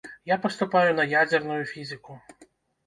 [0.29, 2.21] Я паступаю на ядзерную фізіку.